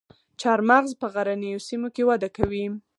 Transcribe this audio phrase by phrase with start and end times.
[0.39, 2.65] چهارمغز په غرنیو سیمو کې وده کوي